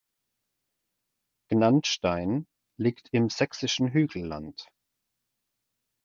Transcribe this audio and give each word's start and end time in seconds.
Gnandstein 1.49 2.47
liegt 2.79 3.09
im 3.11 3.29
Sächsischen 3.29 3.89
Hügelland. 3.89 4.65